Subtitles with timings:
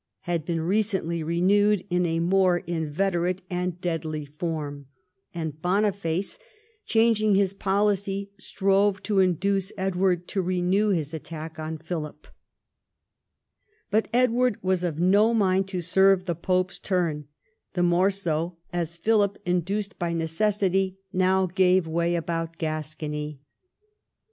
[0.21, 4.87] had been recently renewed in a more inveterate and deadly form,
[5.31, 6.39] and Boniface,
[6.87, 12.25] changing his policy, strove to induce Edward to renew his attack on Philip.
[13.91, 17.27] But Edward was of no mind to serve the pope's turn,
[17.73, 20.73] the more so as Philip, induced by XII THE CONQUEST OF SCOTLAND
[21.13, 23.35] 211 necessity, now gave way about the Scots.